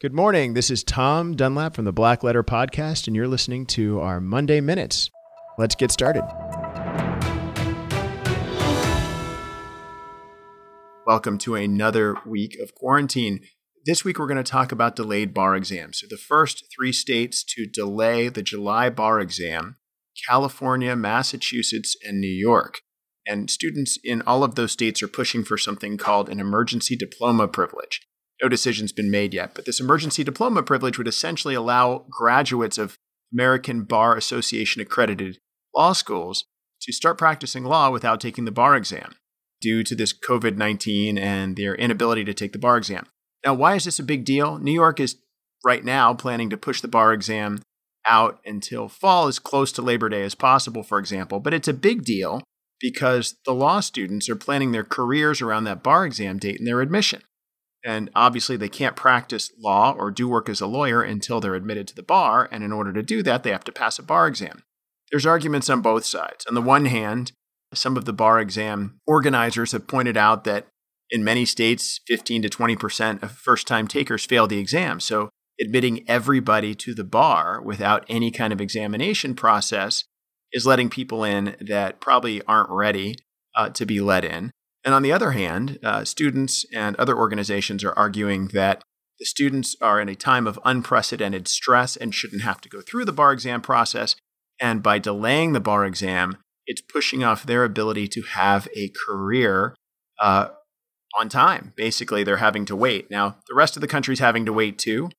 [0.00, 0.54] Good morning.
[0.54, 4.60] This is Tom Dunlap from the Black Letter Podcast, and you're listening to our Monday
[4.60, 5.10] Minutes.
[5.58, 6.22] Let's get started.
[11.04, 13.40] Welcome to another week of quarantine.
[13.86, 15.98] This week, we're going to talk about delayed bar exams.
[15.98, 19.78] So, the first three states to delay the July bar exam
[20.28, 22.82] California, Massachusetts, and New York.
[23.26, 27.48] And students in all of those states are pushing for something called an emergency diploma
[27.48, 28.07] privilege.
[28.42, 32.96] No decision's been made yet, but this emergency diploma privilege would essentially allow graduates of
[33.32, 35.38] American Bar Association accredited
[35.74, 36.44] law schools
[36.82, 39.16] to start practicing law without taking the bar exam
[39.60, 43.06] due to this COVID 19 and their inability to take the bar exam.
[43.44, 44.58] Now, why is this a big deal?
[44.58, 45.16] New York is
[45.64, 47.62] right now planning to push the bar exam
[48.06, 51.40] out until fall as close to Labor Day as possible, for example.
[51.40, 52.42] But it's a big deal
[52.80, 56.80] because the law students are planning their careers around that bar exam date and their
[56.80, 57.22] admission.
[57.88, 61.88] And obviously, they can't practice law or do work as a lawyer until they're admitted
[61.88, 62.46] to the bar.
[62.52, 64.62] And in order to do that, they have to pass a bar exam.
[65.10, 66.44] There's arguments on both sides.
[66.46, 67.32] On the one hand,
[67.72, 70.66] some of the bar exam organizers have pointed out that
[71.08, 75.00] in many states, 15 to 20% of first time takers fail the exam.
[75.00, 80.04] So, admitting everybody to the bar without any kind of examination process
[80.52, 83.16] is letting people in that probably aren't ready
[83.54, 84.50] uh, to be let in.
[84.88, 88.82] And on the other hand, uh, students and other organizations are arguing that
[89.18, 93.04] the students are in a time of unprecedented stress and shouldn't have to go through
[93.04, 94.16] the bar exam process.
[94.58, 99.74] And by delaying the bar exam, it's pushing off their ability to have a career
[100.18, 100.48] uh,
[101.20, 101.74] on time.
[101.76, 103.10] Basically, they're having to wait.
[103.10, 105.10] Now, the rest of the country's having to wait too.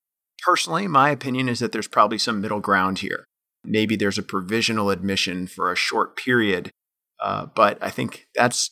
[0.41, 3.23] Personally, my opinion is that there's probably some middle ground here.
[3.63, 6.71] Maybe there's a provisional admission for a short period,
[7.21, 8.71] uh, but I think that's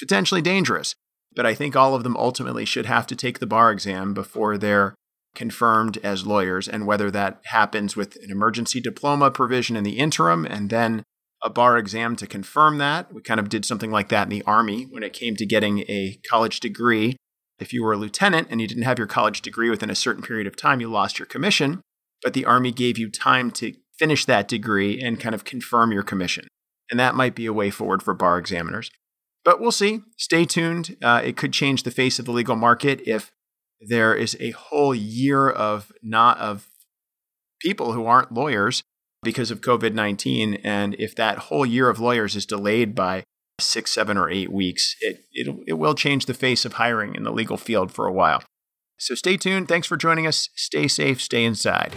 [0.00, 0.94] potentially dangerous.
[1.34, 4.58] But I think all of them ultimately should have to take the bar exam before
[4.58, 4.94] they're
[5.34, 10.44] confirmed as lawyers, and whether that happens with an emergency diploma provision in the interim
[10.44, 11.04] and then
[11.42, 13.12] a bar exam to confirm that.
[13.14, 15.80] We kind of did something like that in the Army when it came to getting
[15.80, 17.16] a college degree.
[17.58, 20.22] If you were a lieutenant and you didn't have your college degree within a certain
[20.22, 21.80] period of time, you lost your commission,
[22.22, 26.02] but the Army gave you time to finish that degree and kind of confirm your
[26.02, 26.48] commission.
[26.90, 28.90] And that might be a way forward for bar examiners.
[29.44, 30.02] But we'll see.
[30.16, 30.96] Stay tuned.
[31.02, 33.32] Uh, it could change the face of the legal market if
[33.80, 36.68] there is a whole year of not of
[37.60, 38.82] people who aren't lawyers
[39.22, 40.54] because of COVID 19.
[40.64, 43.24] And if that whole year of lawyers is delayed by
[43.58, 47.24] six, seven, or eight weeks, it, it, it will change the face of hiring in
[47.24, 48.42] the legal field for a while.
[48.98, 49.68] So stay tuned.
[49.68, 50.50] Thanks for joining us.
[50.54, 51.94] Stay safe, stay inside.